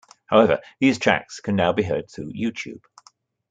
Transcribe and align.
However, 0.25 0.61
these 0.79 0.97
tracks 0.97 1.39
can 1.39 1.55
now 1.55 1.73
be 1.73 1.83
heard 1.83 2.09
through 2.09 2.31
YouTube. 2.33 2.81